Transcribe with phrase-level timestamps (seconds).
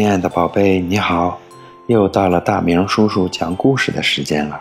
[0.00, 1.38] 亲爱的宝贝，你好！
[1.86, 4.58] 又到了大明叔叔讲故事的时间了。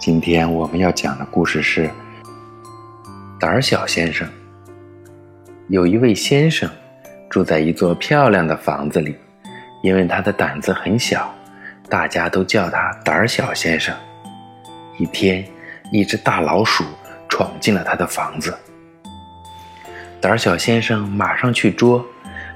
[0.00, 1.86] 今天我们要讲的故事是
[3.38, 4.26] 《胆小先生》。
[5.68, 6.68] 有一位先生
[7.30, 9.14] 住在一座漂亮的房子里，
[9.84, 11.32] 因为他的胆子很小，
[11.88, 13.94] 大家都叫他胆小先生。
[14.98, 15.46] 一天，
[15.92, 16.82] 一只大老鼠
[17.28, 18.52] 闯进了他的房子，
[20.20, 22.04] 胆小先生马上去捉。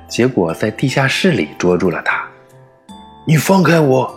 [0.09, 2.27] 结果在地下室里捉住了他。
[3.27, 4.13] 你放开我！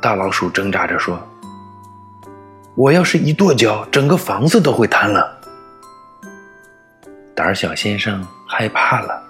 [0.00, 1.20] 大老鼠挣扎着说
[2.74, 5.40] ：“我要是一跺脚，整个房子都会瘫了。”
[7.34, 9.22] 胆小先生害怕了，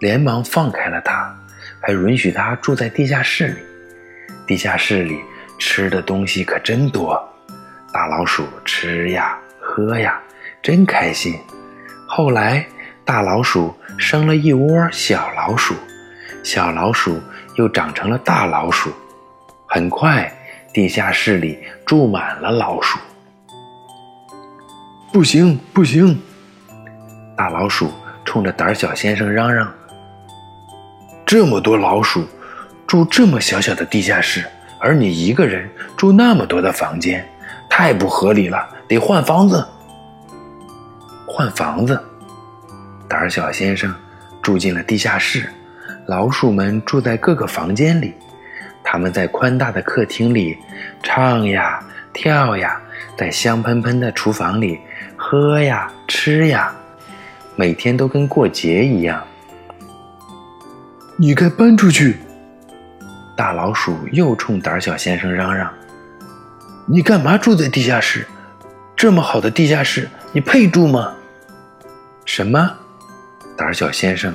[0.00, 1.34] 连忙放开了他，
[1.80, 3.58] 还允许他住在地下室里。
[4.46, 5.18] 地下室里
[5.58, 7.22] 吃的东西可真多，
[7.92, 10.20] 大老鼠吃呀喝呀，
[10.62, 11.34] 真开心。
[12.06, 12.66] 后来。
[13.04, 15.74] 大老鼠生了一窝小老鼠，
[16.44, 17.20] 小老鼠
[17.56, 18.92] 又长成了大老鼠。
[19.66, 20.32] 很快，
[20.72, 22.98] 地下室里住满了老鼠。
[25.12, 26.18] 不行，不行！
[27.36, 27.92] 大老鼠
[28.24, 29.70] 冲着胆小先生嚷嚷
[31.26, 32.24] ：“这么多老鼠
[32.86, 34.44] 住这么小小的地下室，
[34.78, 37.28] 而你一个人住那么多的房间，
[37.68, 38.68] 太不合理了！
[38.86, 39.66] 得换房子，
[41.26, 42.00] 换房子。”
[43.08, 43.94] 胆小先生
[44.42, 45.48] 住进了地下室，
[46.06, 48.14] 老鼠们住在各个房间里。
[48.84, 50.56] 他们在宽大的客厅里
[51.02, 52.80] 唱呀跳呀，
[53.16, 54.78] 在香喷喷的厨房里
[55.16, 56.74] 喝呀吃呀，
[57.56, 59.22] 每天都跟过节一样。
[61.16, 62.16] 你该搬出去！
[63.36, 65.72] 大老鼠又冲胆小先生嚷嚷
[66.86, 68.26] ：“你干嘛住在地下室？
[68.96, 71.12] 这么好的地下室，你配住吗？”
[72.24, 72.70] 什么？
[73.58, 74.32] 胆小先生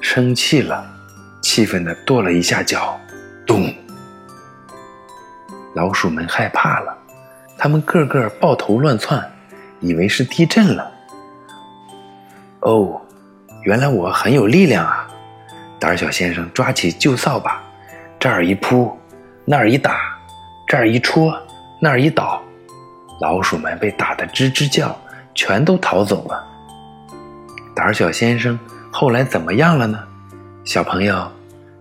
[0.00, 0.86] 生气了，
[1.42, 2.96] 气愤地跺了一下脚，
[3.44, 3.74] 咚！
[5.74, 6.96] 老鼠们害怕了，
[7.58, 9.20] 他们个个抱头乱窜，
[9.80, 10.88] 以为是地震了。
[12.60, 13.00] 哦，
[13.64, 15.08] 原来我很有力量啊！
[15.80, 17.60] 胆小先生抓起旧扫把，
[18.16, 18.96] 这儿一扑，
[19.44, 20.16] 那儿一打，
[20.68, 21.36] 这儿一戳，
[21.80, 22.40] 那儿一倒，
[23.20, 24.96] 老鼠们被打得吱吱叫，
[25.34, 26.52] 全都逃走了。
[27.76, 28.58] 胆小先生
[28.90, 30.02] 后来怎么样了呢？
[30.64, 31.30] 小朋友，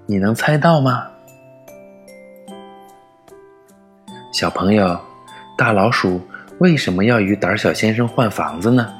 [0.05, 1.07] 你能猜到吗？
[4.33, 4.99] 小朋友，
[5.57, 6.19] 大老鼠
[6.59, 8.93] 为什么要与胆小先生换房子呢？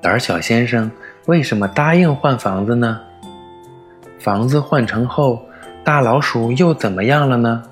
[0.00, 0.88] 胆小先生
[1.26, 3.00] 为什么答应换房子呢？
[4.20, 5.44] 房子换成后，
[5.82, 7.64] 大老鼠又怎么样了呢？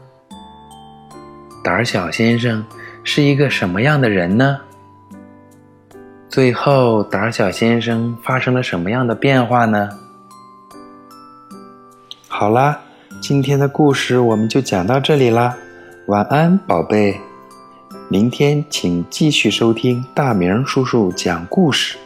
[1.63, 2.65] 胆小先生
[3.05, 4.59] 是一个什么样的人呢？
[6.29, 9.89] 最后，胆小先生发生了什么样的变化呢？
[12.29, 12.79] 好啦，
[13.21, 15.57] 今天的故事我们就讲到这里啦，
[16.07, 17.19] 晚安，宝贝。
[18.11, 21.97] 明天请继续收听大明叔叔讲故事。